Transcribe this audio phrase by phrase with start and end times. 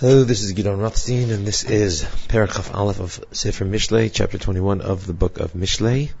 [0.00, 4.80] Hello, this is Gidon Rothstein, and this is Parakaf Aleph of Sefer Mishlei, chapter 21
[4.80, 6.12] of the book of Mishlei.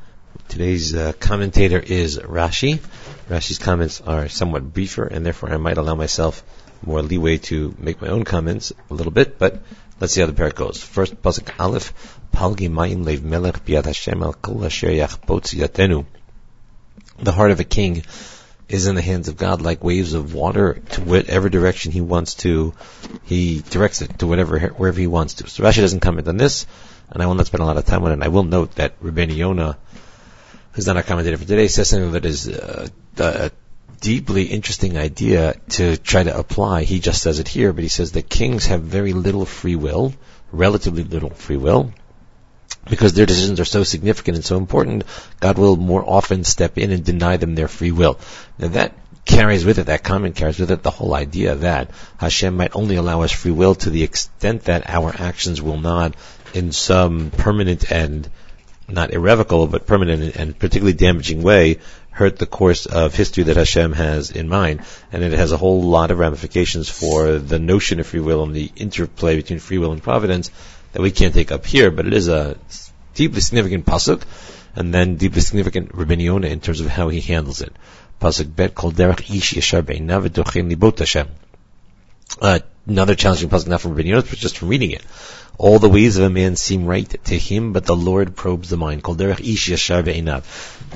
[0.48, 2.80] Today's uh, commentator is Rashi.
[3.30, 6.42] Rashi's comments are somewhat briefer, and therefore I might allow myself
[6.84, 9.62] more leeway to make my own comments a little bit, but
[10.00, 10.82] let's see how the parak goes.
[10.82, 16.04] First, Pasuk Aleph, Palgi Mayim Lev Melech Biad Hashem Al Kol Asher Yachbotz Yatenu.
[17.22, 18.02] The heart of a king
[18.68, 22.34] is in the hands of God like waves of water to whatever direction he wants
[22.34, 22.74] to,
[23.24, 25.48] he directs it to whatever, wherever he wants to.
[25.48, 26.66] So Rashi doesn't comment on this,
[27.10, 28.24] and I will not spend a lot of time on it.
[28.24, 29.78] I will note that Rabbeinu Yonah,
[30.72, 33.50] who's not a commentator for today, says something that is uh, a
[34.00, 36.84] deeply interesting idea to try to apply.
[36.84, 40.12] He just says it here, but he says that kings have very little free will,
[40.52, 41.92] relatively little free will,
[42.88, 45.04] because their decisions are so significant and so important,
[45.40, 48.18] God will more often step in and deny them their free will.
[48.58, 52.56] Now that carries with it, that comment carries with it the whole idea that Hashem
[52.56, 56.14] might only allow us free will to the extent that our actions will not,
[56.54, 58.28] in some permanent and
[58.88, 61.78] not irrevocable, but permanent and particularly damaging way,
[62.10, 64.80] hurt the course of history that Hashem has in mind.
[65.12, 68.56] And it has a whole lot of ramifications for the notion of free will and
[68.56, 70.50] the interplay between free will and providence
[70.92, 72.56] that we can't take up here, but it is a
[73.18, 74.22] deeply significant pasuk,
[74.76, 77.72] and then deeply significant Rabbi in terms of how he handles it.
[78.20, 81.28] Pasuk bet kol derech ish yashar be'inav libot Hashem.
[82.40, 85.02] Uh, another challenging pasuk not from Rabbi but just from reading it.
[85.58, 88.76] All the ways of a man seem right to him, but the Lord probes the
[88.76, 89.02] mind.
[89.02, 90.44] Kol derech ish yashar be'inav.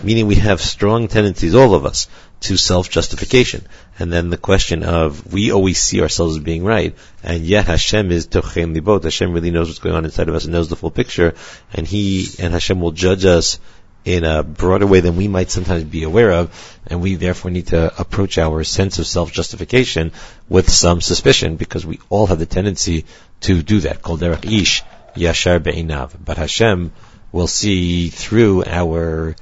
[0.04, 2.06] Meaning we have strong tendencies, all of us,
[2.42, 3.66] to self-justification.
[3.98, 8.10] And then the question of, we always see ourselves as being right, and yet Hashem
[8.10, 9.04] is tochen libot.
[9.04, 11.34] Hashem really knows what's going on inside of us and knows the full picture,
[11.72, 13.58] and He, and Hashem will judge us
[14.04, 17.68] in a broader way than we might sometimes be aware of, and we therefore need
[17.68, 20.10] to approach our sense of self-justification
[20.48, 23.04] with some suspicion, because we all have the tendency
[23.42, 24.02] to do that.
[24.02, 24.82] Kol derech ish
[25.14, 26.12] yashar be'inav.
[26.24, 26.92] But Hashem
[27.30, 29.36] will see through our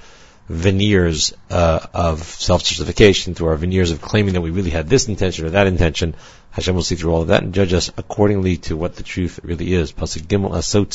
[0.51, 5.47] veneers uh, of self-justification, through our veneers of claiming that we really had this intention
[5.47, 6.17] or that intention,
[6.51, 9.39] Hashem will see through all of that and judge us accordingly to what the truth
[9.45, 9.93] really is.
[9.93, 10.89] Pasuk Gimel Asot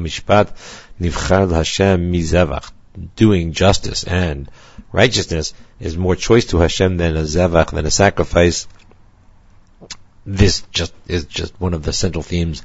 [0.00, 0.56] Mishpat
[0.98, 2.72] Nivchar Hashem Mizevach.
[3.16, 4.48] Doing justice and
[4.92, 8.68] righteousness is more choice to Hashem than a zevach, than a sacrifice,
[10.26, 12.62] this just is just one of the central themes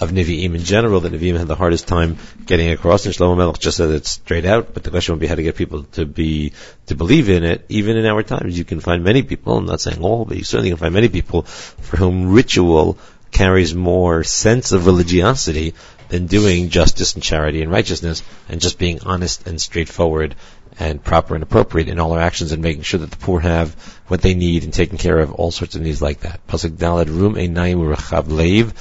[0.00, 3.58] of Nevi'im in general, that Nevi'im had the hardest time getting across, and Shlomo Melech
[3.58, 6.06] just said it straight out, but the question would be how to get people to
[6.06, 6.52] be,
[6.86, 8.56] to believe in it, even in our times.
[8.56, 11.08] You can find many people, I'm not saying all, but you certainly can find many
[11.08, 12.98] people for whom ritual
[13.30, 15.74] carries more sense of religiosity
[16.10, 20.36] than doing justice and charity and righteousness, and just being honest and straightforward
[20.78, 23.74] and proper and appropriate in all our actions and making sure that the poor have
[24.08, 26.46] what they need and taking care of all sorts of needs like that.
[26.46, 28.72] Pasuk Dalad Rum Einayim Rechav Leiv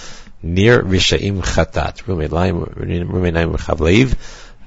[0.42, 2.08] near Rishaim Chatat.
[2.08, 4.16] Rum Einayim Rechav Leiv.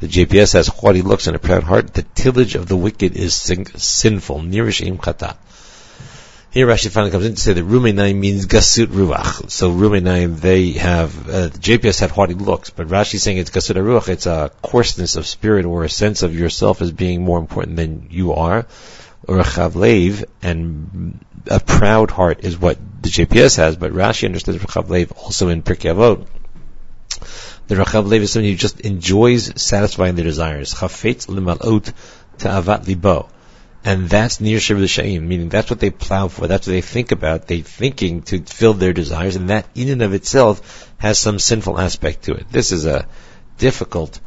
[0.01, 1.95] The JPS has haughty looks and a proud heart.
[1.95, 4.43] The tillage of the wicked is sin- sinful.
[4.43, 5.37] Near Rishaim Chatat.
[6.53, 9.51] Here Rashi finally comes in to say that Rumenaim means Gasut Ruach.
[9.51, 14.11] So Rumenaim, they have, uh, JPS had haughty looks, but Rashi saying it's Gasut Ruach,
[14.11, 18.09] it's a coarseness of spirit or a sense of yourself as being more important than
[18.11, 18.67] you are.
[19.27, 24.63] Or a Chavlev, and a proud heart is what the JPS has, but Rashi understands
[24.63, 26.27] Chavlev also in Pirkei Avot.
[27.69, 30.75] The Rachav Lev is someone who just enjoys satisfying their desires.
[30.75, 31.95] Chafetz limalot
[32.37, 33.31] ta'avat libo.
[33.85, 37.11] And that's near Shiva Sha'im, meaning that's what they plow for, that's what they think
[37.11, 41.41] about, they thinking to fill their desires, and that in and of itself has some
[41.41, 42.47] sinful aspect to it.
[42.51, 43.09] This is a
[43.59, 44.21] difficult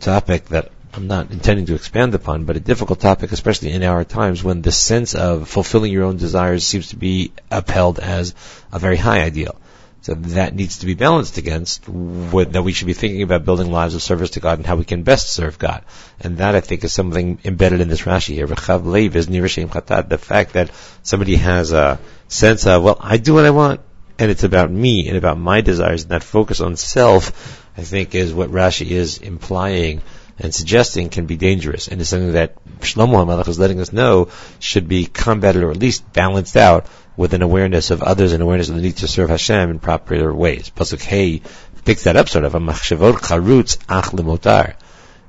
[0.00, 4.04] topic that I'm not intending to expand upon, but a difficult topic, especially in our
[4.04, 8.34] times when the sense of fulfilling your own desires seems to be upheld as
[8.72, 9.59] a very high ideal.
[10.02, 13.70] So that needs to be balanced against what, that we should be thinking about building
[13.70, 15.84] lives of service to God and how we can best serve God.
[16.20, 18.46] And that I think is something embedded in this Rashi here.
[18.46, 20.70] The fact that
[21.02, 23.82] somebody has a sense of, well, I do what I want,
[24.18, 28.14] and it's about me and about my desires, and that focus on self, I think
[28.14, 30.00] is what Rashi is implying
[30.38, 34.28] and suggesting can be dangerous, and is something that Shlomo HaMelech is letting us know
[34.58, 36.86] should be combated or at least balanced out
[37.20, 40.32] with an awareness of others and awareness of the need to serve Hashem in proper
[40.32, 40.70] ways.
[40.74, 41.42] Pasuk Hey
[41.84, 42.54] picks that up sort of.
[42.54, 44.76] A charutz ach lemotar.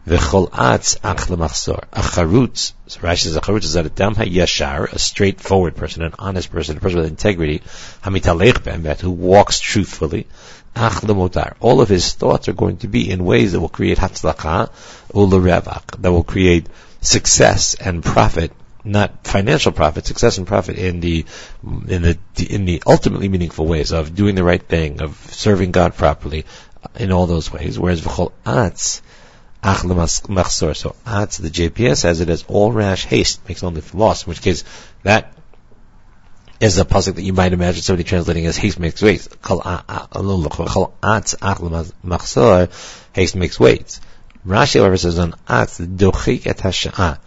[0.08, 1.84] V'chol atz ach lemachsor.
[1.92, 6.14] A charutz, so Rashi says a charutz is a dam yashar, a straightforward person, an
[6.18, 7.62] honest person, a person with integrity,
[8.06, 10.28] hamitalech be'emet, who walks truthfully.
[10.74, 11.56] Ach lemotar.
[11.60, 14.70] All of his thoughts are going to be in ways that will create hatzlacha,
[15.14, 16.68] u'lerevach, that will create
[17.02, 18.54] success and profit
[18.84, 21.26] not financial profit, success and profit in the
[21.88, 22.18] in the
[22.50, 26.46] in the ultimately meaningful ways of doing the right thing, of serving God properly,
[26.96, 27.78] in all those ways.
[27.78, 29.02] Whereas v'chol atz
[29.64, 30.76] ach machsor.
[30.76, 34.24] So atz the JPS says it as all rash haste makes only for loss.
[34.26, 34.64] In which case
[35.04, 35.34] that
[36.60, 39.22] is a pasuk that you might imagine somebody translating as haste makes weight.
[39.42, 41.58] Chol atz ach
[42.04, 42.70] machsor.
[43.14, 44.00] Haste makes weight.
[44.46, 47.20] Rashi however says on atz dochik et hasha'ah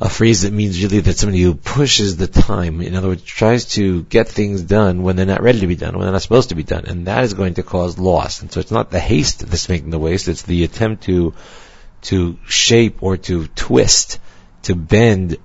[0.00, 3.66] a phrase that means really that somebody who pushes the time, in other words, tries
[3.66, 6.48] to get things done when they're not ready to be done, when they're not supposed
[6.48, 8.40] to be done, and that is going to cause loss.
[8.40, 11.34] And so it's not the haste that's making the waste, it's the attempt to,
[12.02, 14.18] to shape or to twist,
[14.62, 15.36] to bend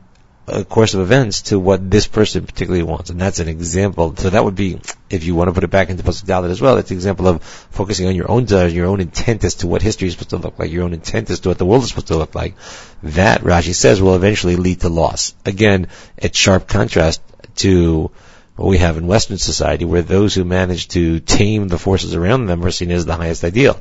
[0.48, 3.10] a course of events to what this person particularly wants.
[3.10, 4.16] And that's an example.
[4.16, 6.62] So that would be, if you want to put it back into Pasuk Dalet as
[6.62, 9.68] well, it's an example of focusing on your own desires, your own intent as to
[9.68, 11.84] what history is supposed to look like, your own intent as to what the world
[11.84, 12.56] is supposed to look like.
[13.02, 15.34] That, Rashi says, will eventually lead to loss.
[15.46, 15.88] Again,
[16.18, 17.22] it's sharp contrast
[17.58, 18.12] to
[18.56, 22.46] what we have in Western society, where those who manage to tame the forces around
[22.46, 23.80] them are seen as the highest ideal.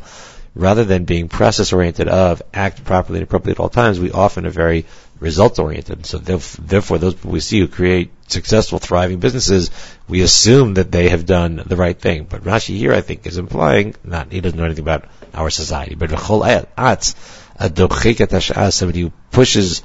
[0.54, 4.46] Rather than being process oriented of act properly and appropriately at all times, we often
[4.46, 4.86] are very
[5.24, 6.06] results oriented.
[6.06, 9.70] So therefore, those we see who create successful, thriving businesses,
[10.06, 12.26] we assume that they have done the right thing.
[12.30, 15.96] But Rashi here, I think, is implying not he doesn't know anything about our society,
[15.96, 17.14] but Rakhul ayat
[17.56, 19.82] a dochikatasha is somebody who pushes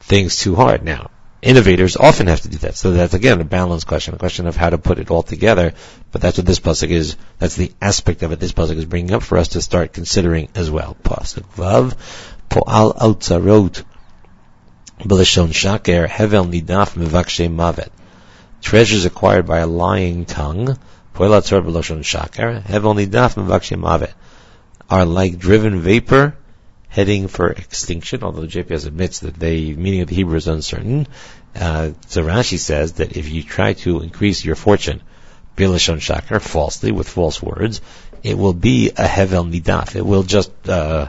[0.00, 0.84] things too hard.
[0.84, 1.10] Now,
[1.40, 2.76] innovators often have to do that.
[2.76, 5.74] So that's again a balance question, a question of how to put it all together.
[6.12, 7.16] But that's what this pasuk is.
[7.38, 10.48] That's the aspect of it this pasuk is bringing up for us to start considering
[10.54, 10.96] as well.
[11.02, 11.96] Pasuk vav
[12.48, 13.84] po'al outzarot
[15.00, 17.90] B'lashon shaker, hevel nidaf mevakshe mavet.
[18.60, 20.76] Treasures acquired by a lying tongue,
[21.14, 24.12] poelatzor b'lashon shaker, hevel nidaf mevakshe mavet,
[24.90, 26.36] are like driven vapor
[26.88, 31.06] heading for extinction, although JPS admits that the meaning of the Hebrew is uncertain.
[31.54, 35.00] Uh, so Rashi says that if you try to increase your fortune,
[35.56, 37.80] Bilashon Shakar, falsely, with false words,
[38.22, 39.96] it will be a Hevel Nidaf.
[39.96, 41.08] It will just, uh,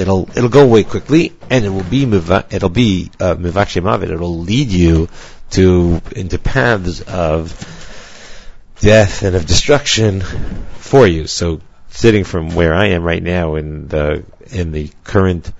[0.00, 3.36] it'll it'll go away quickly, and it will be it'll be uh.
[3.40, 5.08] It'll lead you
[5.50, 7.52] to into paths of
[8.80, 11.26] death and of destruction for you.
[11.26, 11.60] So,
[11.90, 15.52] sitting from where I am right now in the in the current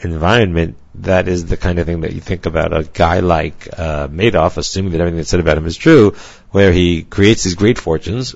[0.00, 4.08] environment, that is the kind of thing that you think about a guy like uh,
[4.08, 6.16] Madoff, assuming that everything that's said about him is true,
[6.50, 8.34] where he creates these great fortunes,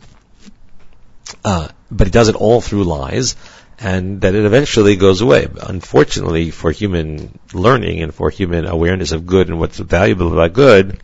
[1.44, 3.34] uh, but he does it all through lies
[3.80, 5.48] and that it eventually goes away.
[5.62, 11.00] Unfortunately, for human learning and for human awareness of good and what's valuable about good,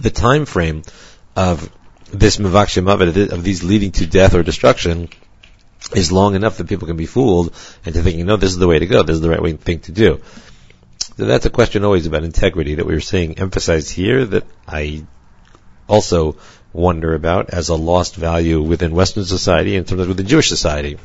[0.00, 0.82] the time frame
[1.34, 1.70] of
[2.12, 2.88] this mivakshim
[3.32, 5.08] of these leading to death or destruction,
[5.94, 7.54] is long enough that people can be fooled
[7.84, 9.80] into thinking, no, this is the way to go, this is the right way thing
[9.80, 10.20] to do.
[11.16, 15.04] So that's a question always about integrity that we were seeing emphasized here that I
[15.88, 16.36] also
[16.72, 20.98] wonder about as a lost value within Western society and sometimes within Jewish society.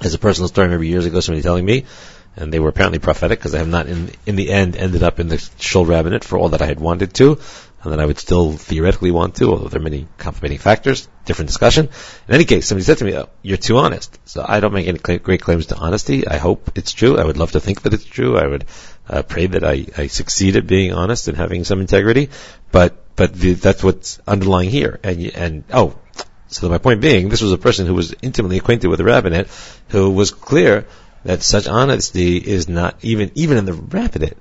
[0.00, 1.84] As a personal story, I remember years ago somebody telling me,
[2.36, 5.20] and they were apparently prophetic because I have not in, in the end ended up
[5.20, 7.38] in the shul rabbinate for all that I had wanted to,
[7.82, 11.48] and that I would still theoretically want to, although there are many complicating factors, different
[11.48, 11.88] discussion.
[12.28, 14.18] In any case, somebody said to me, oh, you're too honest.
[14.24, 16.26] So I don't make any cl- great claims to honesty.
[16.26, 17.18] I hope it's true.
[17.18, 18.38] I would love to think that it's true.
[18.38, 18.64] I would
[19.08, 22.30] uh, pray that I, I succeed at being honest and having some integrity,
[22.70, 24.98] but but the, that's what's underlying here.
[25.02, 25.98] And and oh,
[26.52, 29.48] so my point being, this was a person who was intimately acquainted with the rabbinate,
[29.88, 30.86] who was clear
[31.24, 34.36] that such honesty is not even even in the rabbinate,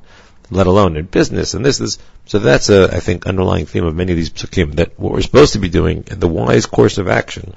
[0.50, 1.53] let alone in business.
[1.53, 4.75] And this is so that's a I think underlying theme of many of these psukim
[4.75, 7.53] that what we're supposed to be doing the wise course of action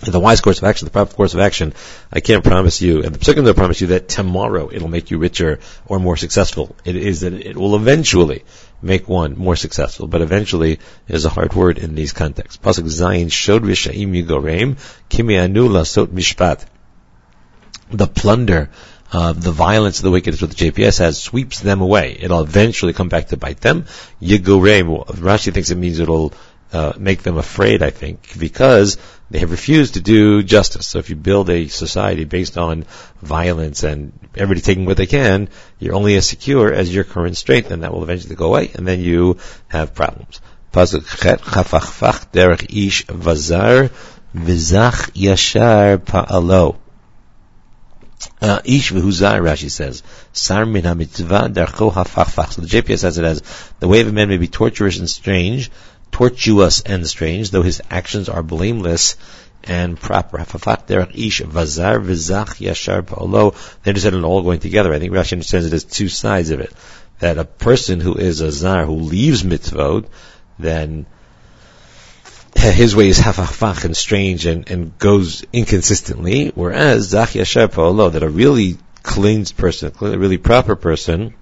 [0.00, 1.72] the wise course of action, the proper course of action,
[2.12, 5.18] I can't promise you, and the second don't promise you that tomorrow it'll make you
[5.18, 6.76] richer or more successful.
[6.84, 8.44] It is that it will eventually
[8.82, 12.58] make one more successful, but eventually is a hard word in these contexts.
[12.58, 14.76] Pasuk Zayin showed Rishaim Yigorem,
[15.08, 16.66] Kimi Anu Lasot Mishpat.
[17.90, 18.68] The plunder,
[19.12, 22.18] the violence of the wicked what the JPS has, sweeps them away.
[22.20, 23.86] It'll eventually come back to bite them.
[24.20, 26.34] Yigorem, Rashi thinks it means it'll
[26.72, 28.98] uh, make them afraid, I think, because
[29.30, 30.86] they have refused to do justice.
[30.86, 32.84] So if you build a society based on
[33.22, 37.70] violence and everybody taking what they can, you're only as secure as your current strength,
[37.70, 40.40] and that will eventually go away, and then you have problems.
[44.34, 46.76] V'zach yashar pa'alo.
[48.40, 52.52] Uh, ish v'huzar, Rashi says, sar min ha-mitzvah dercho hafachfach.
[52.52, 53.42] So the JPS says it as,
[53.80, 55.70] the way of a man may be torturous and strange,
[56.16, 59.16] tortuous and strange, though his actions are blameless
[59.64, 60.38] and proper.
[60.38, 61.98] Hafafat ish vazar
[62.58, 63.54] yashar.
[63.82, 64.94] They understand it all going together.
[64.94, 66.72] I think Rashi understands it as two sides of it.
[67.18, 70.06] that a person who is a zar who leaves mitzvot,
[70.58, 71.04] then
[72.54, 78.22] his way is hafafach and strange and, and goes inconsistently, whereas zach yasher pa'olo, that
[78.22, 81.34] a really cleansed person, a really proper person,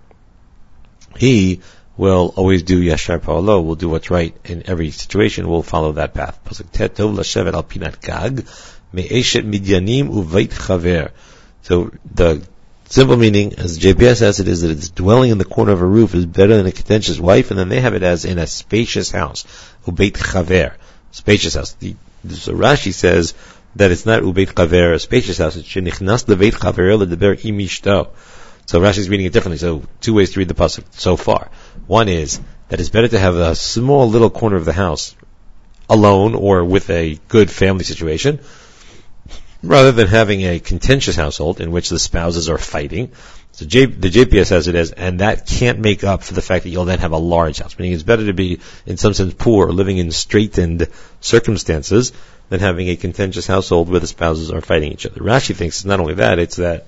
[1.16, 1.60] he
[1.96, 6.12] will always do yashar pa'olo, will do what's right in every situation, will follow that
[6.14, 6.38] path.
[11.62, 12.42] So the
[12.88, 15.86] simple meaning, as JPS says it, is that it's dwelling in the corner of a
[15.86, 18.46] roof is better than a contentious wife, and then they have it as in a
[18.46, 19.44] spacious house,
[19.86, 20.74] ubeit chaver,
[21.10, 21.72] spacious house.
[21.74, 21.96] The,
[22.30, 23.34] so Rashi says
[23.76, 28.08] that it's not ubeit chaver, a spacious house, it's shenichnas leveit chaver ledeber imishto.
[28.66, 29.58] So Rashi is reading it differently.
[29.58, 31.50] So two ways to read the pasuk so far.
[31.86, 35.14] One is that it's better to have a small little corner of the house
[35.88, 38.40] alone or with a good family situation
[39.62, 43.12] rather than having a contentious household in which the spouses are fighting.
[43.52, 46.64] So J, the JPS has it as, and that can't make up for the fact
[46.64, 47.78] that you'll then have a large house.
[47.78, 50.88] Meaning it's better to be, in some sense, poor or living in straitened
[51.20, 52.12] circumstances
[52.48, 55.20] than having a contentious household where the spouses are fighting each other.
[55.20, 56.86] Rashi thinks it's not only that, it's that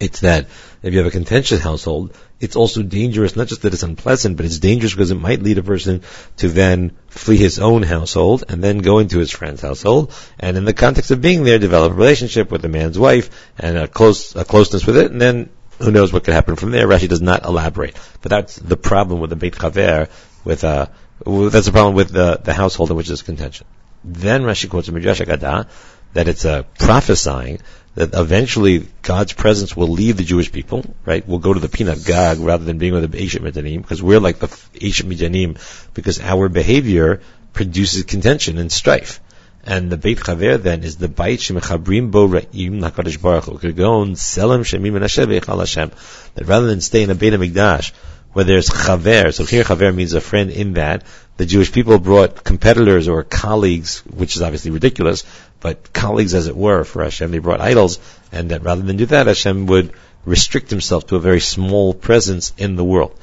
[0.00, 0.46] it's that
[0.82, 4.46] if you have a contentious household, it's also dangerous, not just that it's unpleasant, but
[4.46, 6.02] it's dangerous because it might lead a person
[6.36, 10.12] to then flee his own household and then go into his friend's household.
[10.38, 13.76] And in the context of being there, develop a relationship with the man's wife and
[13.76, 15.10] a close, a closeness with it.
[15.10, 16.86] And then who knows what could happen from there.
[16.86, 17.96] Rashi does not elaborate.
[18.22, 20.08] But that's the problem with the Beit Chaver,
[20.44, 20.86] with, uh,
[21.24, 23.66] that's the problem with the, the household in which there's contention.
[24.04, 25.68] Then Rashi quotes a Midrash Agadah
[26.12, 27.60] that it's a prophesying
[27.94, 31.26] that eventually God's presence will leave the Jewish people, right?
[31.26, 34.20] We'll go to the Pinat Gag rather than being with the Eshet Midanim, because we're
[34.20, 35.56] like the Eshet Midanim,
[35.94, 37.20] because our behavior
[37.52, 39.20] produces contention and strife.
[39.64, 43.58] And the Beit Chaver then is the Beit Shemechabrim Bo Ra'im HaKadosh Baruch Hu.
[43.58, 45.90] Kegon Shemim Hashem
[46.34, 47.92] That rather than stay in a Beit HaMikdash,
[48.32, 49.34] where there's chaver.
[49.34, 51.02] So here chaver means a friend in that
[51.38, 55.24] the Jewish people brought competitors or colleagues, which is obviously ridiculous,
[55.60, 57.30] but colleagues as it were for Hashem.
[57.30, 57.98] They brought idols,
[58.32, 59.92] and that rather than do that, Hashem would
[60.24, 63.18] restrict himself to a very small presence in the world.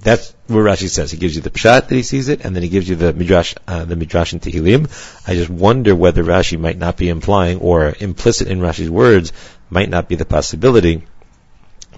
[0.00, 1.10] That's where Rashi says.
[1.10, 3.12] He gives you the pshat that he sees it, and then he gives you the
[3.12, 4.88] midrash, uh, the midrash in Tehillim.
[5.26, 9.32] I just wonder whether Rashi might not be implying, or implicit in Rashi's words,
[9.70, 11.02] might not be the possibility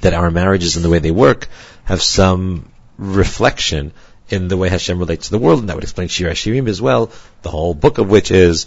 [0.01, 1.49] that our marriages and the way they work
[1.85, 3.93] have some reflection
[4.31, 6.81] in the way Hashem relates to the world, and that would explain Shir Shirim as
[6.81, 7.11] well,
[7.43, 8.67] the whole book of which is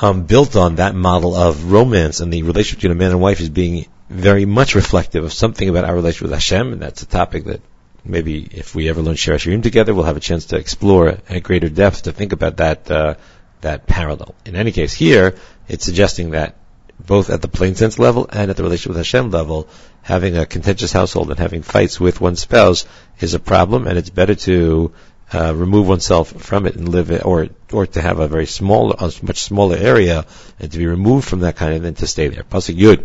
[0.00, 3.40] um, built on that model of romance and the relationship between a man and wife
[3.40, 7.06] is being very much reflective of something about our relationship with Hashem, and that's a
[7.06, 7.60] topic that
[8.04, 11.42] maybe if we ever learn Shir Shirim together, we'll have a chance to explore at
[11.42, 13.14] greater depth to think about that uh,
[13.60, 14.34] that parallel.
[14.46, 15.36] In any case, here
[15.68, 16.56] it's suggesting that
[16.98, 19.68] both at the plain sense level and at the relationship with Hashem level,
[20.02, 22.86] having a contentious household and having fights with one's spouse
[23.20, 24.92] is a problem, and it's better to
[25.32, 28.92] uh, remove oneself from it and live it, or or to have a very small,
[28.92, 30.26] a much smaller area,
[30.58, 32.42] and to be removed from that kind of than to stay there.
[32.42, 33.04] Pasuk Yud.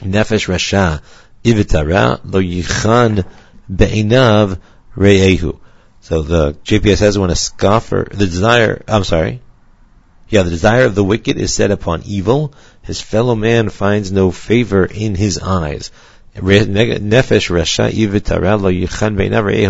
[0.00, 1.00] Nefesh Rasha
[1.44, 3.24] Ivitara Lo Yichan
[3.74, 4.58] Be'inav
[4.96, 5.58] Re'ehu.
[6.00, 9.40] So the JPS says when a scoffer, the desire, I'm sorry,
[10.28, 12.54] yeah, the desire of the wicked is set upon evil.
[12.82, 15.92] His fellow man finds no favor in his eyes.
[16.34, 17.90] Nefesh Rasha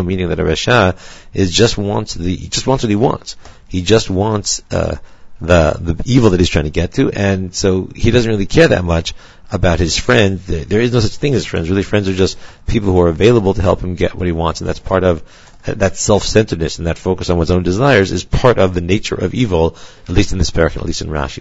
[0.07, 0.97] meaning that a Rasha
[1.35, 3.37] is just wants the, he just wants what he wants.
[3.69, 4.97] He just wants, uh,
[5.43, 8.69] the, the evil that he's trying to get to, and so he doesn't really care
[8.69, 9.15] that much
[9.51, 10.39] about his friend.
[10.41, 11.69] There is no such thing as friends.
[11.69, 14.61] Really, friends are just people who are available to help him get what he wants,
[14.61, 15.23] and that's part of
[15.65, 19.33] that self-centeredness and that focus on one's own desires is part of the nature of
[19.33, 21.41] evil, at least in this parak, at least in Rashi.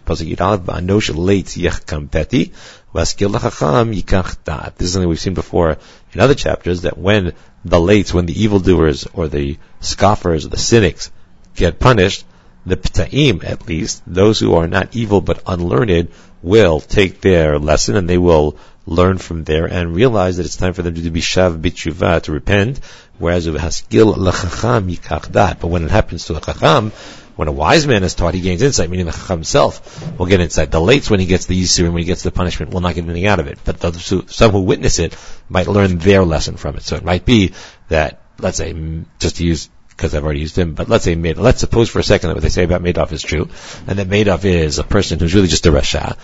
[4.77, 5.77] This is something we've seen before
[6.13, 7.33] in other chapters, that when
[7.65, 11.11] the lates, when the evildoers or the scoffers or the cynics
[11.55, 12.25] get punished,
[12.65, 16.09] the pta'im, at least, those who are not evil but unlearned,
[16.41, 20.73] will take their lesson and they will learn from there and realize that it's time
[20.73, 22.79] for them to be shav bitshuva, to repent,
[23.19, 25.59] whereas it has skill lechacham yikach dat.
[25.59, 26.91] But when it happens to a chacham,
[27.35, 30.41] when a wise man is taught, he gains insight, meaning the chacham himself will get
[30.41, 30.71] insight.
[30.71, 33.05] The lates, when he gets the yisur when he gets the punishment, will not get
[33.05, 33.59] anything out of it.
[33.63, 35.15] But those who, some who witness it
[35.47, 36.83] might learn their lesson from it.
[36.83, 37.53] So it might be
[37.89, 38.73] that, let's say,
[39.19, 39.69] just to use
[40.01, 42.33] because I've already used him, but let's say Madoff, let's suppose for a second that
[42.33, 43.49] what they say about Madoff is true,
[43.85, 46.17] and that Madoff is a person who's really just a Rasha.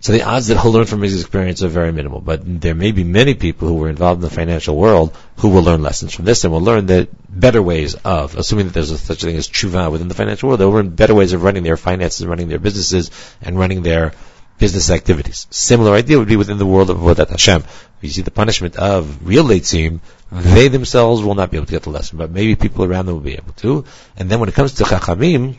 [0.00, 2.20] So the odds that he'll learn from his experience are very minimal.
[2.20, 5.62] But there may be many people who were involved in the financial world who will
[5.62, 8.98] learn lessons from this and will learn that better ways of, assuming that there's a,
[8.98, 11.62] such a thing as tshuva within the financial world, they'll learn better ways of running
[11.62, 14.12] their finances, running their businesses, and running their
[14.58, 15.46] business activities.
[15.50, 17.64] Similar idea would be within the world of Avodat Hashem.
[18.00, 21.82] You see the punishment of real Leitzim, they themselves will not be able to get
[21.82, 23.84] the lesson, but maybe people around them will be able to.
[24.16, 25.56] And then when it comes to Chachamim,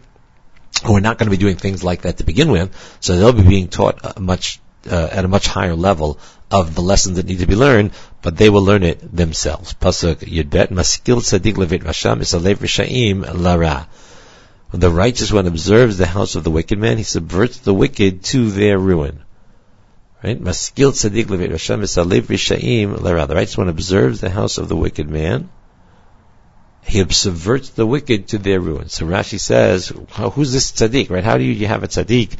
[0.86, 3.34] who are not going to be doing things like that to begin with, so they'll
[3.34, 6.20] be being taught much uh, at a much higher level
[6.51, 9.74] of the lessons that need to be learned, but they will learn it themselves.
[9.74, 13.88] Pasuk Yudbet Maskil Tzadik Levit Vasham Isalev Rishaim Lara.
[14.70, 18.24] When the righteous one observes the house of the wicked man, he subverts the wicked
[18.26, 19.24] to their ruin.
[20.24, 20.40] Right?
[20.40, 21.52] Maskil Tzadik Levit
[23.02, 23.28] Lara.
[23.28, 25.50] The righteous one observes the house of the wicked man.
[26.84, 28.90] He subverts the wicked to their ruin.
[28.90, 29.92] So Rashi says,
[30.34, 31.24] who's this tzaddik, right?
[31.24, 32.38] How do you have a tzaddik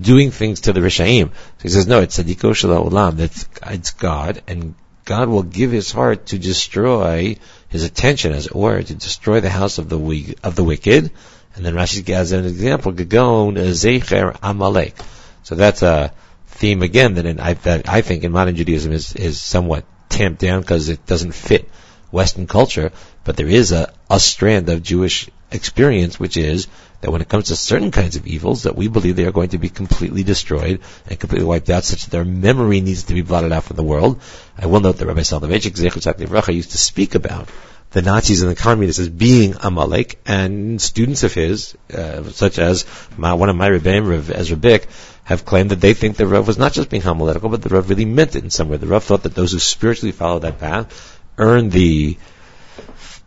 [0.00, 1.28] doing things to the Rishaim.
[1.28, 4.74] So he says, no, it's Sadiko Shalom, that's, it's God, and
[5.04, 7.36] God will give his heart to destroy
[7.68, 11.10] his attention, as it were, to destroy the house of the of the wicked.
[11.54, 14.94] And then Rashi gives an example, Gagon Zecher Amalek.
[15.42, 16.12] So that's a
[16.46, 20.40] theme again that, in, I, that I think in modern Judaism is, is somewhat tamped
[20.40, 21.68] down because it doesn't fit
[22.10, 22.92] Western culture,
[23.24, 26.68] but there is a, a strand of Jewish experience, which is
[27.00, 29.48] that when it comes to certain kinds of evils, that we believe they are going
[29.50, 33.22] to be completely destroyed and completely wiped out, such that their memory needs to be
[33.22, 34.20] blotted out from the world.
[34.56, 37.48] I will note that Rabbi Soloveitchik Zechut used to speak about
[37.92, 42.84] the Nazis and the communists as being Amalek, and students of his, uh, such as
[43.16, 44.88] my, one of my Rebbeim, Rav Ezra Bick,
[45.24, 47.88] have claimed that they think the Rav was not just being homiletical, but the Rav
[47.88, 48.78] really meant it in some way.
[48.78, 52.16] The Rav thought that those who spiritually follow that path earn the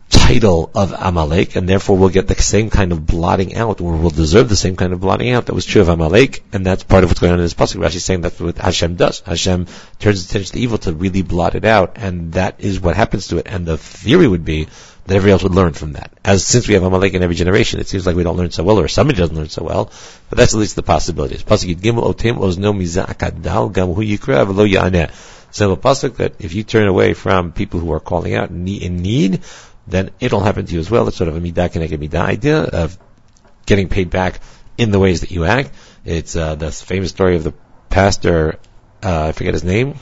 [0.08, 4.10] title of Amalek, and therefore we'll get the same kind of blotting out, or we'll
[4.10, 7.04] deserve the same kind of blotting out that was true of Amalek, and that's part
[7.04, 7.56] of what's going on in this.
[7.58, 9.20] We're actually saying that's what Hashem does.
[9.20, 9.66] Hashem
[9.98, 13.38] turns attention to evil to really blot it out, and that is what happens to
[13.38, 13.46] it.
[13.46, 14.68] And the theory would be
[15.06, 16.12] that everybody else would learn from that.
[16.24, 18.64] As since we have Amalek in every generation, it seems like we don't learn so
[18.64, 19.92] well, or somebody doesn't learn so well.
[20.28, 21.36] But that's at least the possibility.
[21.36, 21.44] The
[25.76, 28.64] pasuk that if you turn away from people who are calling out in
[28.96, 29.42] need,
[29.86, 31.06] then it'll happen to you as well.
[31.08, 32.98] It's sort of a midah connected midah idea of
[33.66, 34.40] getting paid back
[34.78, 35.70] in the ways that you act.
[36.04, 37.54] It's uh, the famous story of the
[37.88, 38.58] pastor,
[39.02, 39.94] uh, I forget his name,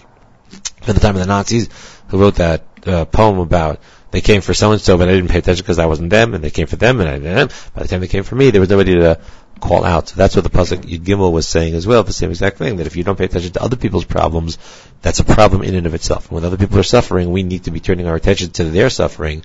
[0.86, 1.68] at the time of the Nazis,
[2.08, 3.80] who wrote that uh, poem about
[4.14, 6.34] they came for so and so, but I didn't pay attention because I wasn't them,
[6.34, 7.52] and they came for them, and I didn't.
[7.74, 9.18] By the time they came for me, there was nobody to
[9.58, 10.10] call out.
[10.10, 12.76] So that's what the pasuk Yud was saying as well, the same exact thing.
[12.76, 14.58] That if you don't pay attention to other people's problems,
[15.02, 16.30] that's a problem in and of itself.
[16.30, 19.42] When other people are suffering, we need to be turning our attention to their suffering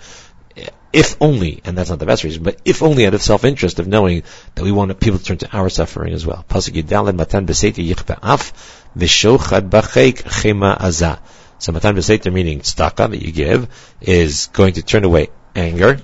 [0.91, 3.87] if only, and that's not the best reason, but if only out of self-interest of
[3.87, 4.23] knowing
[4.55, 6.43] that we want people to turn to our suffering as well.
[6.49, 7.91] Pasuk Yidalad Matan Beseti
[8.23, 11.19] Af Vishochad Bachek Chema.
[11.59, 13.67] So Matan Beseter meaning tzedakah that you give
[14.01, 15.99] is going to turn away anger.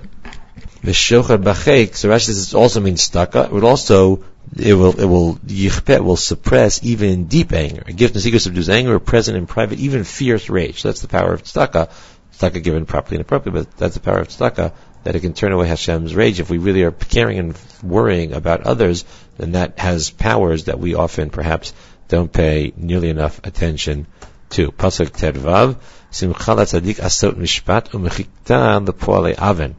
[0.82, 3.46] Vishochad Bachek, so Rashi says it also means tzedakah.
[3.46, 4.24] It would also
[4.56, 7.82] it will, it will, yichpet will suppress even deep anger.
[7.86, 10.82] A gift and secret subdues anger, present in private, even fierce rage.
[10.82, 11.90] So that's the power of tzedakah
[12.38, 14.72] tzedakah given properly and appropriately, but that's the power of tzedakah,
[15.04, 16.40] that it can turn away Hashem's rage.
[16.40, 19.04] If we really are caring and worrying about others,
[19.38, 21.72] then that has powers that we often perhaps
[22.08, 24.06] don't pay nearly enough attention
[24.50, 24.72] to.
[24.72, 25.76] Pasuk Tervav,
[26.10, 29.76] Asot Mishpat Umechikta Aven.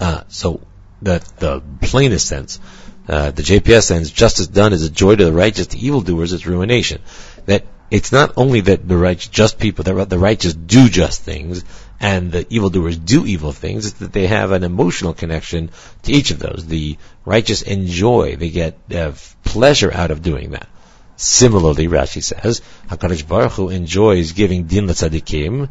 [0.00, 0.60] Uh, so,
[1.00, 2.60] the, the plainest sense,
[3.08, 6.46] uh, the JPS sense, justice done is a joy to the righteous, to evildoers is
[6.46, 7.02] ruination.
[7.46, 11.62] That it's not only that the righteous, just people, that the righteous do just things,
[12.00, 15.68] and the evildoers do evil things, it's that they have an emotional connection
[16.04, 16.64] to each of those.
[16.66, 18.78] The righteous enjoy, they get
[19.44, 20.68] pleasure out of doing that.
[21.16, 25.68] Similarly, Rashi says, HaKadosh Baruch Hu enjoys giving din l'tzadikim.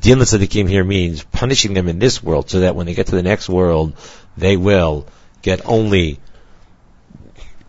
[0.00, 3.16] Din l'tzadikim here means punishing them in this world so that when they get to
[3.16, 3.92] the next world,
[4.34, 5.06] they will
[5.42, 6.20] get only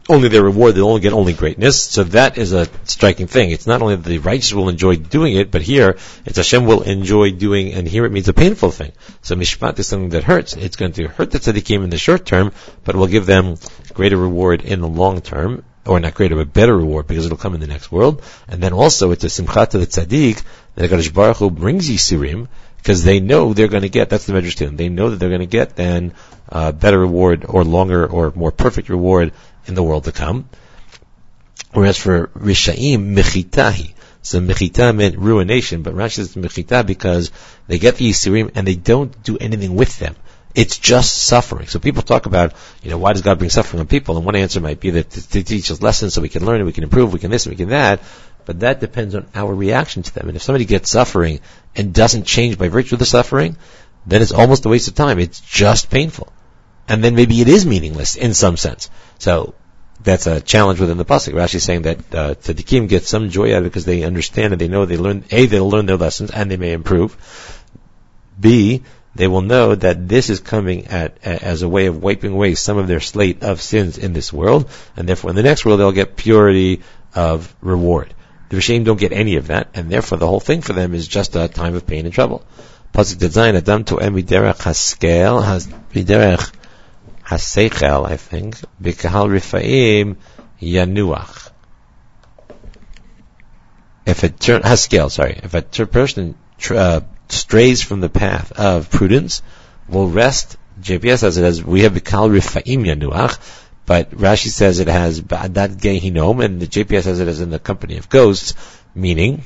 [0.10, 1.82] only their reward, they'll only get only greatness.
[1.82, 3.52] So that is a striking thing.
[3.52, 6.82] It's not only that the righteous will enjoy doing it, but here it's Hashem will
[6.82, 8.92] enjoy doing, and here it means a painful thing.
[9.22, 10.56] So mishpat is something that hurts.
[10.56, 12.52] It's going to hurt the tzaddikim in the short term,
[12.84, 13.58] but will give them
[13.94, 17.54] greater reward in the long term, or not greater, but better reward because it'll come
[17.54, 18.24] in the next world.
[18.48, 20.44] And then also it's a simchat to the tzaddik
[20.76, 24.34] that HaKadosh Baruch Hu brings Yisurim because they know they're going to get, that's the
[24.34, 26.14] Medrash They know that they're going to get then
[26.50, 29.34] uh, better reward or longer or more perfect reward
[29.68, 30.50] in the world to come.
[31.74, 33.94] Whereas for Rishaim, Mechitahi.
[34.24, 37.32] So Mechita meant ruination, but Rashi says Mechita because
[37.68, 40.16] they get the Yisurim and they don't do anything with them.
[40.54, 41.68] It's just suffering.
[41.68, 44.18] So people talk about, you know, why does God bring suffering on people?
[44.18, 46.66] And one answer might be that to, teach us lessons so we can learn and
[46.66, 48.02] we can improve, we can this and we can that.
[48.46, 50.28] But that depends on our reaction to them.
[50.28, 51.40] And if somebody gets suffering
[51.76, 53.56] and doesn't change by virtue of the suffering,
[54.06, 55.20] then it's almost a waste of time.
[55.20, 56.32] It's just painful
[56.92, 58.90] and then maybe it is meaningless in some sense.
[59.18, 59.54] So
[60.04, 61.34] that's a challenge within the pasuk.
[61.34, 64.52] Rashi is saying that uh, tzaddikim get some joy out of it because they understand
[64.52, 65.24] and they know they learn.
[65.32, 67.16] A, they'll learn their lessons and they may improve.
[68.38, 68.84] B,
[69.16, 72.78] they will know that this is coming at, as a way of wiping away some
[72.78, 75.94] of their slate of sins in this world, and therefore in the next world they'll
[75.94, 76.82] get purity
[77.16, 78.14] of reward.
[78.50, 81.08] The Rishaim don't get any of that, and therefore the whole thing for them is
[81.08, 82.44] just a time of pain and trouble.
[82.94, 85.70] Pasuk Adam to Emiderech Haskel has
[87.32, 90.18] Haseichel, I think, Bikahal Rifaim
[90.62, 91.52] Yanuach.
[94.06, 96.36] If a turn Haskel, sorry, if a person
[96.72, 99.42] uh, strays from the path of prudence,
[99.88, 100.58] will rest.
[100.82, 103.40] JPS says it as we have Bikal Rifaim Yanuach,
[103.86, 107.60] but Rashi says it has Ba'adat Gehinom, and the JPS says it as in the
[107.60, 108.56] company of ghosts,
[108.94, 109.44] meaning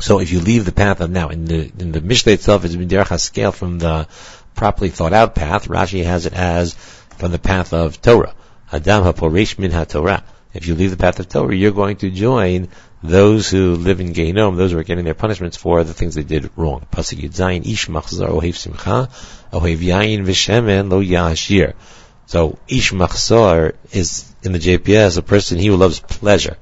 [0.00, 2.76] so if you leave the path of now in the in the Mishnah itself is
[2.76, 4.08] Miderach Haskel from the
[4.54, 5.68] properly thought out path.
[5.68, 6.74] Rashi has it as
[7.16, 8.34] from the path of Torah.
[8.72, 10.22] Adam HaPorish Min HaTorah.
[10.52, 12.68] If you leave the path of Torah, you're going to join
[13.02, 16.22] those who live in Gehinom, those who are getting their punishments for the things they
[16.22, 16.86] did wrong.
[16.90, 19.10] Pasuk Yudzayin Ish Machzor Ohev Simcha
[19.52, 21.74] Ohev Yain V'Shemen Lo Yashir.
[22.26, 26.56] So Ish Machzor is in the JPS a person he who loves pleasure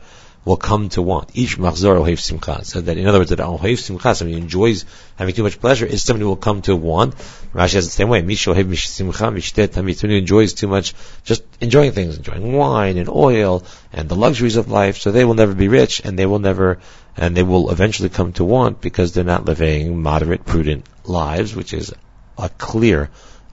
[0.44, 1.31] will come to want.
[1.35, 2.64] Each machzor ohev simcha.
[2.64, 4.85] So that in other words, that ohev simcha, somebody who enjoys
[5.16, 7.14] having too much pleasure, is somebody who will come to want.
[7.55, 8.22] Rashi has the same way.
[8.22, 9.74] Mish ohev simcha mishtet.
[9.74, 14.57] Somebody who enjoys too much, just enjoying things, enjoying wine and oil and the luxuries
[14.57, 14.96] of life.
[14.98, 16.81] So they will never be rich, and they will never,
[17.16, 21.72] and they will eventually come to want because they're not living moderate, prudent lives, which
[21.72, 21.92] is
[22.37, 23.11] a clear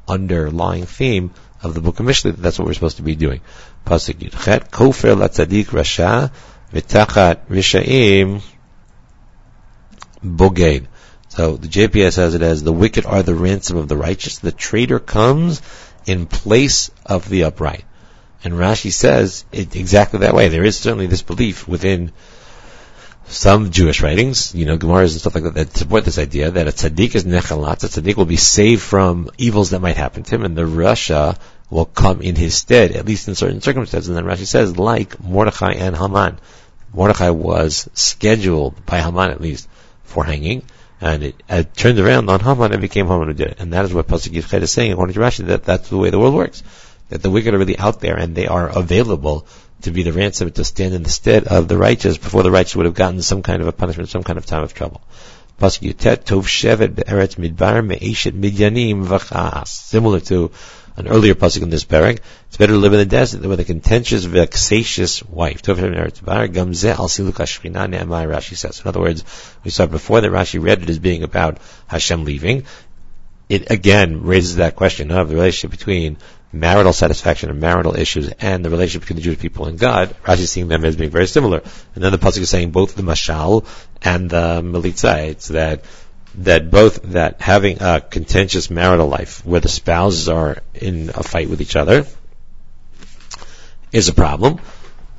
[0.08, 2.36] underlying theme of the book of Mishlei.
[2.36, 3.41] That's what we're supposed to be doing.
[3.86, 6.32] Pasuk Yudchet, Kofer latzadik rasha
[6.73, 8.41] V'tachat Rishaim
[10.23, 10.88] Boged.
[11.29, 14.39] So the JPS has it as the wicked are the ransom of the righteous.
[14.39, 15.62] The traitor comes
[16.05, 17.86] in place of the upright.
[18.43, 20.47] And Rashi says it exactly that way.
[20.47, 22.12] There is certainly this belief within
[23.27, 26.67] some Jewish writings, you know, Gemaras and stuff like that, that support this idea that
[26.67, 30.36] a tzaddik is nechalat, a tzaddik will be saved from evils that might happen to
[30.36, 31.38] him, and the Rasha
[31.69, 34.10] will come in his stead, at least in certain circumstances.
[34.10, 36.39] And then Rashi says, like Mordechai and Haman.
[36.93, 39.67] Mordechai was scheduled by Haman at least
[40.03, 40.63] for hanging,
[40.99, 43.60] and it, it turned around on Haman and became Haman who did it.
[43.60, 46.10] And that is what Pasuk Yifchet is saying, according to Rashi, that that's the way
[46.10, 46.63] the world works.
[47.10, 49.45] That the wicked are really out there and they are available
[49.82, 52.75] to be the ransom to stand in the stead of the righteous before the righteous
[52.75, 55.01] would have gotten some kind of a punishment, some kind of time of trouble.
[55.60, 59.67] Tov Shevet Be'eretz Midbar Midyanim V'chas.
[59.67, 60.51] Similar to
[61.00, 62.20] an earlier pasuk in this parak.
[62.48, 65.62] It's better to live in the desert than with a contentious, vexatious wife.
[65.62, 66.18] Rashi
[68.56, 68.82] says.
[68.82, 69.24] In other words,
[69.64, 72.66] we saw before that Rashi read it as being about Hashem leaving.
[73.48, 76.18] It again raises that question of the relationship between
[76.52, 80.16] marital satisfaction and marital issues and the relationship between the Jewish people and God.
[80.24, 81.62] Rashi is seeing them as being very similar.
[81.96, 83.66] And then the pasuk is saying both the mashal
[84.02, 85.30] and the melitza.
[85.30, 85.84] It's that
[86.36, 91.50] that both that having a contentious marital life where the spouses are in a fight
[91.50, 92.06] with each other
[93.92, 94.60] is a problem,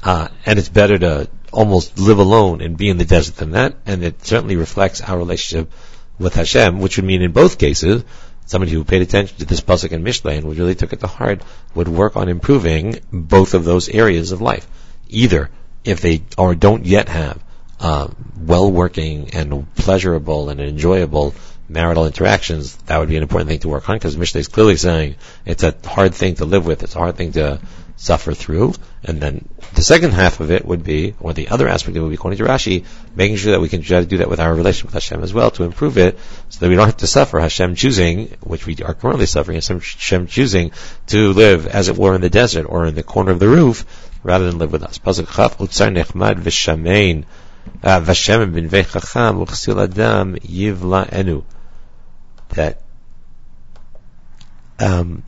[0.02, 3.74] uh, and it's better to almost live alone and be in the desert than that,
[3.86, 5.72] and it certainly reflects our relationship
[6.18, 8.04] with Hashem, which would mean in both cases,
[8.46, 11.42] somebody who paid attention to this pasuk in Mishlei and really took it to heart
[11.74, 14.66] would work on improving both of those areas of life.
[15.08, 15.50] Either
[15.84, 17.42] if they or don't yet have
[17.80, 21.34] uh, well-working and pleasurable and enjoyable
[21.68, 24.76] marital interactions, that would be an important thing to work on because Mishnah is clearly
[24.76, 25.16] saying
[25.46, 27.60] it's a hard thing to live with, it's a hard thing to
[27.96, 28.74] suffer through.
[29.04, 32.00] And then the second half of it would be, or the other aspect of it
[32.00, 34.40] would be, according to Rashi, making sure that we can try to do that with
[34.40, 37.06] our relationship with Hashem as well to improve it so that we don't have to
[37.06, 40.72] suffer Hashem choosing, which we are currently suffering, Hashem choosing
[41.08, 44.08] to live as it were in the desert or in the corner of the roof
[44.22, 44.98] rather than live with us.
[47.82, 51.44] Vashem bin Vechacham Uchsil Adam Yivla Enu.
[52.50, 52.82] That
[54.80, 55.22] um,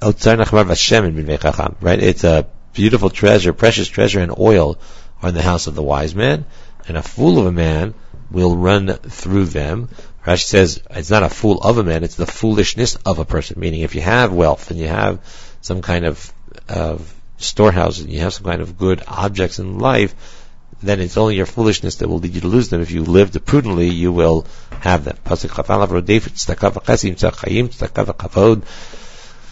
[0.00, 2.02] right?
[2.02, 4.78] It's a beautiful treasure, precious treasure, and oil
[5.22, 6.46] are in the house of the wise man,
[6.86, 7.94] and a fool of a man
[8.30, 9.88] will run through them.
[10.24, 13.60] Rashi says it's not a fool of a man; it's the foolishness of a person.
[13.60, 15.20] Meaning, if you have wealth and you have
[15.60, 16.32] some kind of,
[16.68, 20.37] of storehouse and you have some kind of good objects in life,
[20.82, 22.80] then it's only your foolishness that will lead you to lose them.
[22.80, 24.46] If you lived prudently, you will
[24.80, 25.18] have them.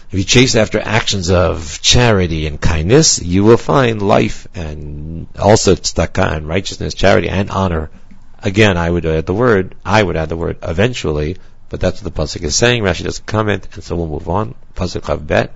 [0.09, 5.75] If you chase after actions of charity and kindness, you will find life and also
[5.75, 7.89] tzedakah and righteousness, charity and honor.
[8.41, 11.35] Again, I would add the word, I would add the word eventually,
[11.67, 12.83] but that's what the Pasuk is saying.
[12.83, 14.55] Rashi doesn't comment, and so we'll move on.
[14.75, 15.53] Pasuk Chav Bet.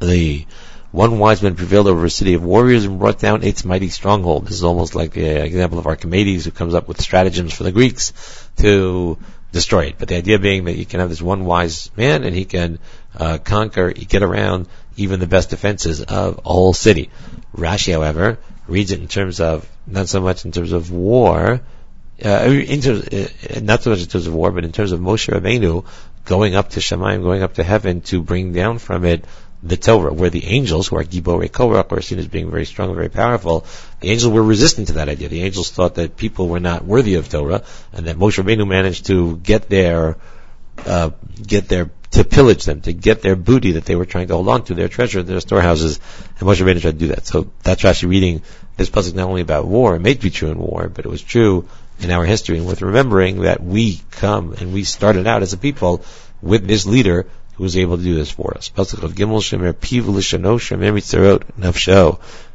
[0.00, 0.46] The
[0.92, 4.46] one wise man prevailed over a city of warriors and brought down its mighty stronghold.
[4.46, 7.72] This is almost like the example of Archimedes who comes up with stratagems for the
[7.72, 8.12] Greeks
[8.56, 9.16] to
[9.52, 9.96] destroy it.
[9.98, 12.80] But the idea being that you can have this one wise man and he can
[13.16, 17.10] uh, conquer, get around even the best defenses of a whole city.
[17.56, 21.60] Rashi, however, reads it in terms of not so much in terms of war,
[22.24, 25.00] uh, in terms, uh, not so much in terms of war, but in terms of
[25.00, 25.84] Moshe Rabbeinu
[26.24, 29.24] going up to Shemayim, going up to heaven to bring down from it
[29.62, 32.94] the Torah, where the angels, who are Gibore Korach, are seen as being very strong
[32.94, 33.66] very powerful,
[34.00, 35.28] the angels were resistant to that idea.
[35.28, 39.06] The angels thought that people were not worthy of Torah, and that Moshe Rabbeinu managed
[39.06, 40.16] to get their,
[40.86, 41.10] uh,
[41.46, 44.48] get their, to pillage them, to get their booty that they were trying to hold
[44.48, 46.00] on to, their treasure, their storehouses,
[46.38, 47.26] and Moshe Rabbeinu tried to do that.
[47.26, 48.42] So that's actually reading
[48.78, 51.22] this puzzle not only about war, it may be true in war, but it was
[51.22, 51.68] true
[52.00, 55.58] in our history, and worth remembering that we come and we started out as a
[55.58, 56.02] people
[56.40, 57.26] with this leader
[57.60, 58.70] who was able to do this for us.
[58.70, 59.42] Gimel.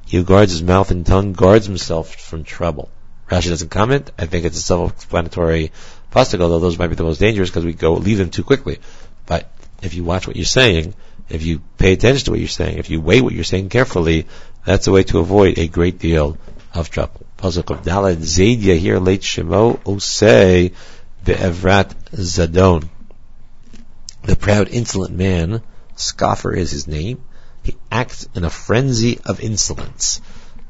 [0.08, 2.90] He who guards his mouth and tongue guards himself from trouble.
[3.30, 4.12] Rashi doesn't comment.
[4.18, 5.72] I think it's a self-explanatory
[6.12, 8.80] pasuk, although those might be the most dangerous because we go leave them too quickly.
[9.28, 9.48] But
[9.84, 10.96] if you watch what you're saying,
[11.30, 14.26] if you pay attention to what you're saying, if you weigh what you're saying carefully,
[14.66, 16.36] that's a way to avoid a great deal
[16.74, 17.28] of trouble.
[17.38, 20.74] Pasuk of Dalad Zadia here late Shemo Osei
[21.24, 22.90] Be'evrat Zadon.
[24.26, 25.62] The proud, insolent man,
[25.96, 27.24] scoffer is his name.
[27.62, 30.20] He acts in a frenzy of insolence.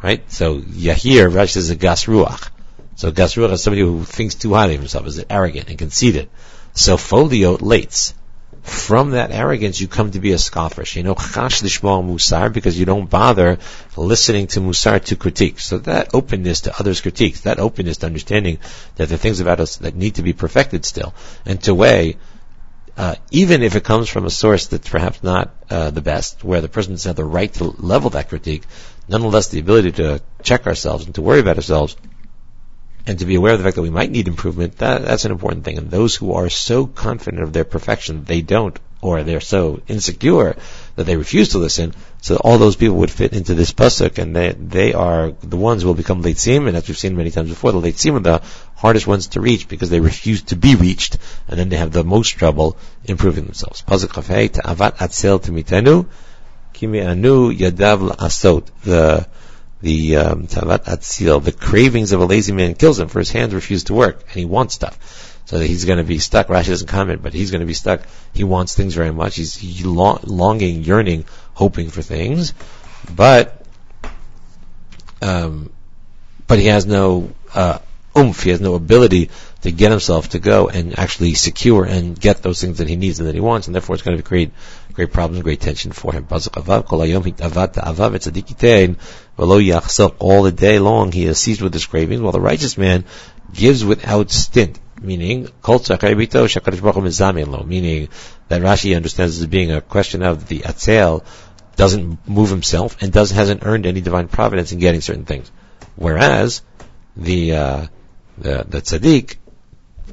[0.04, 0.30] Right?
[0.30, 2.50] So Yahir, Rashi is a gasruach.
[2.96, 6.30] So gasruach is somebody who thinks too highly of himself, is arrogant and conceited.
[6.74, 8.14] So folio lates.
[8.62, 10.84] From that arrogance, you come to be a scoffer.
[10.88, 13.60] You know, chash musar, because you don't bother
[13.96, 15.60] listening to musar to critique.
[15.60, 18.58] So that openness to others' critiques, that openness to understanding
[18.96, 21.14] that there are things about us that need to be perfected still,
[21.46, 22.18] and to weigh
[22.98, 26.62] uh, even if it comes from a source that's perhaps not uh, the best, where
[26.62, 28.64] the person doesn't have the right to level that critique,
[29.08, 31.98] nonetheless the ability to check ourselves and to worry about ourselves
[33.08, 35.32] and to be aware of the fact that we might need improvement, that, that's an
[35.32, 35.78] important thing.
[35.78, 40.56] And those who are so confident of their perfection, they don't, or they're so insecure
[40.96, 44.36] that they refuse to listen, so all those people would fit into this pasuk, and
[44.36, 47.50] they, they are the ones who will become leitzim, and as we've seen many times
[47.50, 48.42] before, the leitzim are the
[48.76, 52.04] hardest ones to reach because they refuse to be reached, and then they have the
[52.04, 53.82] most trouble improving themselves.
[53.82, 56.08] Pasuk chafei ta'avat atzel timitenu,
[56.74, 58.68] kimi anu yadav asot.
[58.84, 59.28] The
[59.82, 63.54] the um, tavat atzil, the cravings of a lazy man kills him, for his hands
[63.54, 65.35] refuse to work, and he wants stuff.
[65.46, 66.48] So he's going to be stuck.
[66.48, 68.02] Rashi doesn't comment, but he's going to be stuck.
[68.34, 69.36] He wants things very much.
[69.36, 72.54] He's, he's longing, yearning, hoping for things,
[73.16, 73.66] but
[75.22, 75.72] um,
[76.48, 77.80] but he has no uh,
[78.18, 78.44] oomph.
[78.44, 79.30] He has no ability
[79.62, 83.20] to get himself to go and actually secure and get those things that he needs
[83.20, 84.52] and that he wants, and therefore it's going to create
[84.94, 86.28] great problems, great tension for him.
[86.30, 86.40] All
[90.44, 93.06] the day long he is seized with this craving, while the righteous man
[93.54, 95.48] gives without stint, meaning
[97.68, 98.10] meaning
[98.48, 101.24] that Rashi understands as being a question of the atzel
[101.76, 105.52] doesn't move himself and doesn't hasn't earned any divine providence in getting certain things.
[105.96, 106.62] Whereas
[107.16, 107.88] the uh,
[108.38, 109.38] the, the tzaddik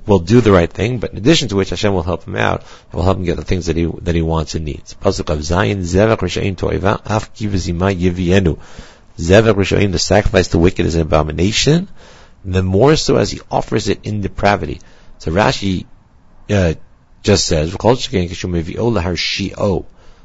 [0.06, 2.62] will do the right thing, but in addition to which Hashem will help him out
[2.62, 4.94] and will help him get the things that he that he wants and needs.
[4.94, 8.58] Pasuk of Zayin Zevach Rishayim Toiva Af Kivzima Yivienu.
[9.18, 11.88] Zevach Rishayim, the sacrifice to wicked is an abomination.
[12.44, 14.80] The more so as he offers it in depravity.
[15.18, 15.86] So Rashi
[16.50, 16.74] uh,
[17.22, 17.76] just says,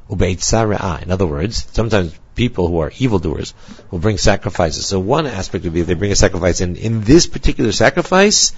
[0.09, 3.53] in other words, sometimes people who are evildoers
[3.91, 4.85] will bring sacrifices.
[4.85, 8.53] So one aspect would be if they bring a sacrifice, and in this particular sacrifice,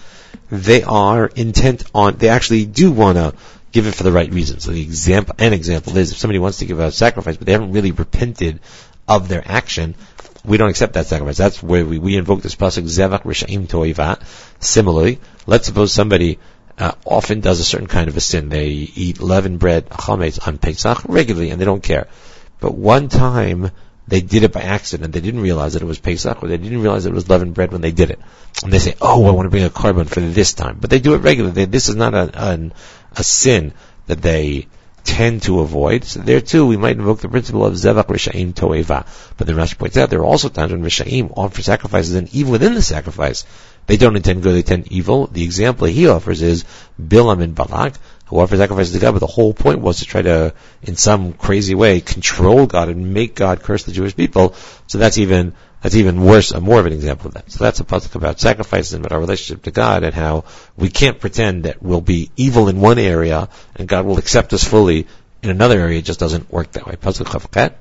[0.51, 3.33] they are intent on, they actually do want to
[3.71, 4.65] give it for the right reasons.
[4.65, 7.53] So the example, an example is if somebody wants to give a sacrifice, but they
[7.53, 8.59] haven't really repented
[9.07, 9.95] of their action,
[10.43, 11.37] we don't accept that sacrifice.
[11.37, 14.21] That's where we, we invoke this pasuk zevach rishaim toiva.
[14.59, 16.39] Similarly, let's suppose somebody
[16.77, 18.49] uh, often does a certain kind of a sin.
[18.49, 22.07] They eat leavened bread, chametz, on Pesach regularly, and they don't care.
[22.59, 23.71] But one time,
[24.07, 25.13] they did it by accident.
[25.13, 27.71] They didn't realize that it was Pesach, or they didn't realize it was leavened bread
[27.71, 28.19] when they did it.
[28.63, 30.99] And they say, "Oh, I want to bring a korban for this time." But they
[30.99, 31.53] do it regularly.
[31.53, 32.71] They, this is not a, a,
[33.17, 33.73] a sin
[34.07, 34.67] that they
[35.03, 36.03] tend to avoid.
[36.03, 39.05] So there too, we might invoke the principle of Zevach Rishaim Toeva.
[39.37, 42.51] But the Rashi points out there are also times when Rishaim offer sacrifices, and even
[42.51, 43.45] within the sacrifice,
[43.87, 45.27] they don't intend good, they intend evil.
[45.27, 46.65] The example he offers is
[47.01, 47.95] Bilam and Balak,
[48.27, 51.33] who offer sacrifices to God, but the whole point was to try to, in some
[51.33, 54.53] crazy way, control God and make God curse the Jewish people.
[54.87, 57.51] So that's even That's even worse, a more of an example of that.
[57.51, 60.43] So that's a pasuk about sacrifices and about our relationship to God and how
[60.75, 64.63] we can't pretend that we'll be evil in one area and God will accept us
[64.63, 65.07] fully
[65.41, 65.99] in another area.
[65.99, 66.95] It just doesn't work that way.
[66.95, 67.75] Pasuk chavchet.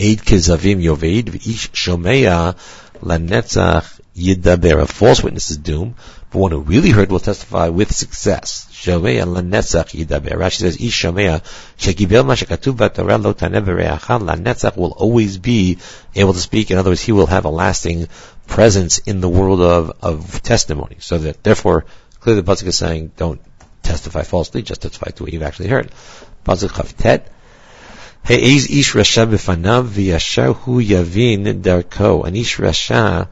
[0.00, 2.56] Eid kizavim yoveid v'ish shomeya
[3.00, 4.80] lanetzach yidaber.
[4.80, 5.94] A false witness is doom,
[6.30, 8.66] but one who really heard will testify with success.
[8.84, 11.42] Rashi says, ish shomeya
[11.78, 15.78] shekibel ma shekatuv b'torah lo lanetzach will always be
[16.14, 16.70] able to speak.
[16.70, 18.08] In other words, he will have a lasting
[18.46, 20.96] presence in the world of, of testimony.
[21.00, 21.86] So that, therefore,
[22.20, 23.40] clearly the Pasuk is saying, don't
[23.82, 25.90] testify falsely, just testify to what you've actually heard.
[26.44, 27.22] Pasuk Chavtet,
[28.26, 32.26] He'ez ish rasha b'fanav v'yashar hu yavin darko.
[32.26, 33.28] An ish rasha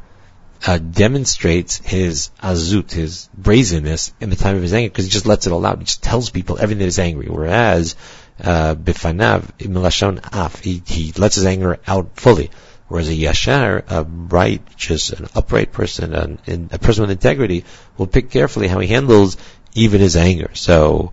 [0.66, 5.27] uh, demonstrates his azut, his brazenness in the time of his anger, because he just
[5.27, 5.79] lets it all out.
[5.79, 7.27] He just tells people everything that is angry.
[7.27, 7.97] Whereas
[8.42, 12.51] uh, b'fanav milashon af, he, lets his anger out fully.
[12.88, 17.64] Whereas a yashar, a righteous, an upright person, an, a person with integrity,
[17.97, 19.37] will pick carefully how he handles
[19.75, 20.51] even his anger.
[20.55, 21.12] So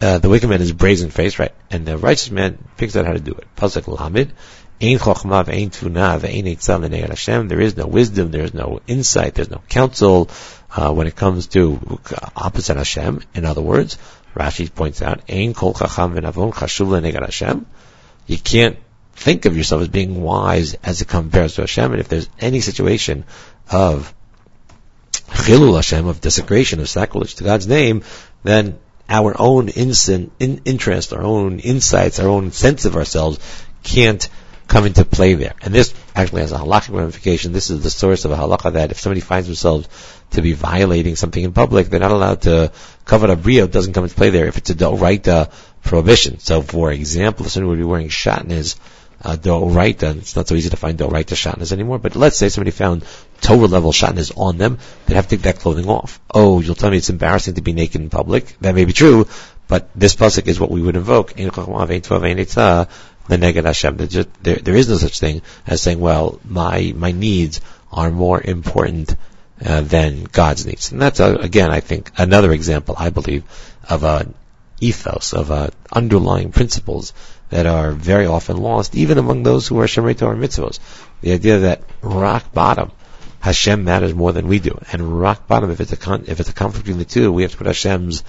[0.00, 1.54] uh, the wicked man is brazen faced, right?
[1.70, 3.46] And the righteous man figures out how to do it.
[3.56, 4.32] Pasuk Lamed.
[4.80, 4.90] There
[7.60, 10.30] is no wisdom, there is no insight, there's no counsel
[10.70, 12.00] uh, when it comes to
[12.36, 13.22] opposite Hashem.
[13.34, 13.98] In other words,
[14.36, 17.66] Rashi points out, kol chacham v'navon Hashem.
[18.26, 18.76] You can't
[19.14, 21.90] think of yourself as being wise as it compares to Hashem.
[21.92, 23.24] And if there's any situation
[23.70, 24.14] of
[25.12, 28.04] chilul Hashem, of desecration, of sacrilege to God's name,
[28.44, 33.38] then our own instant in, interest, our own insights, our own sense of ourselves
[33.82, 34.28] can't
[34.68, 35.54] come into play there.
[35.62, 37.52] And this actually has a halachic ramification.
[37.52, 39.88] This is the source of a halacha that if somebody finds themselves
[40.32, 42.70] to be violating something in public, they're not allowed to
[43.06, 43.64] kavod habriyos.
[43.64, 45.26] It doesn't come into play there if it's a right
[45.82, 46.38] prohibition.
[46.38, 48.78] So, for example, if somebody would be wearing shatnez,
[49.22, 50.16] uh, Doraita.
[50.16, 53.04] It's not so easy to find Doraita shatnas anymore, but let's say somebody found
[53.40, 56.20] Torah level shatnas on them, they'd have to take that clothing off.
[56.32, 58.56] Oh, you'll tell me it's embarrassing to be naked in public.
[58.60, 59.26] That may be true,
[59.66, 61.32] but this pasuk is what we would invoke.
[63.28, 67.60] There, there is no such thing as saying, well, my, my needs
[67.92, 69.16] are more important
[69.64, 70.92] uh, than God's needs.
[70.92, 73.44] And that's, uh, again, I think, another example, I believe,
[73.88, 74.28] of a
[74.80, 77.12] ethos, of uh, underlying principles
[77.50, 80.78] that are very often lost, even among those who are Shomrei Torah mitzvos.
[81.20, 82.92] The idea that rock bottom,
[83.40, 84.78] Hashem matters more than we do.
[84.92, 87.42] And rock bottom, if it's a con- if it's a conflict between the two, we
[87.42, 88.22] have to put Hashem's,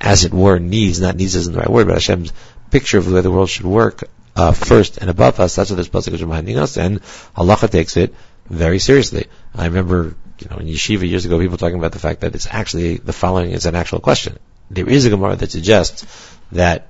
[0.00, 2.32] as it were, needs, not needs isn't the right word, but Hashem's
[2.70, 4.04] picture of the way the world should work,
[4.36, 5.56] uh, first and above us.
[5.56, 7.00] That's what this pasuk is reminding us, and
[7.34, 8.14] Halacha takes it
[8.46, 9.26] very seriously.
[9.54, 12.46] I remember, you know, in yeshiva years ago, people talking about the fact that it's
[12.46, 14.38] actually, the following is an actual question.
[14.70, 16.06] There is a Gemara that suggests
[16.52, 16.88] that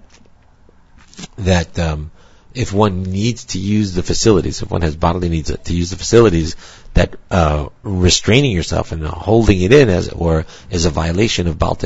[1.39, 2.11] that um,
[2.57, 5.97] if one needs to use the facilities, if one has bodily needs to use the
[5.97, 6.57] facilities,
[6.95, 11.59] that uh, restraining yourself and holding it in, as it were, is a violation of
[11.59, 11.77] Baal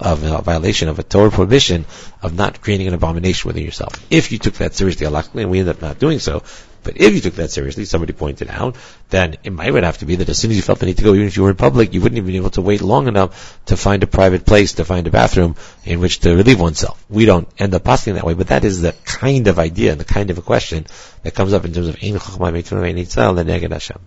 [0.00, 1.84] of a violation of a Torah prohibition
[2.22, 4.02] of not creating an abomination within yourself.
[4.10, 6.42] If you took that seriously, and we end up not doing so,
[6.82, 8.76] but if you took that seriously, somebody pointed out,
[9.10, 10.96] then it might would have to be that as soon as you felt the need
[10.98, 12.80] to go, even if you were in public, you wouldn't even be able to wait
[12.80, 16.60] long enough to find a private place, to find a bathroom in which to relieve
[16.60, 17.04] oneself.
[17.08, 20.00] We don't end up passing that way, but that is the kind of idea and
[20.00, 20.86] the kind of a question
[21.22, 23.98] that comes up in terms of Ein Hashem.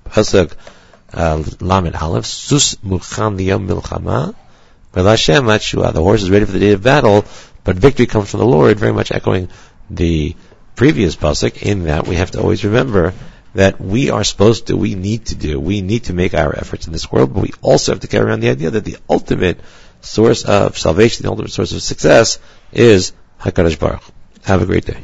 [1.14, 1.44] Uh,
[2.24, 4.34] Sus Milchama,
[5.94, 7.26] the horse is ready for the day of battle,
[7.64, 9.50] but victory comes from the Lord, very much echoing
[9.90, 10.36] the
[10.76, 13.14] previous pasuk in that we have to always remember
[13.54, 16.88] that we are supposed to, we need to do, we need to make our efforts
[16.88, 19.60] in this world, but we also have to carry on the idea that the ultimate
[20.00, 22.40] source of salvation, the ultimate source of success
[22.72, 24.04] is HaKadosh Baruch.
[24.44, 24.98] Have a great day.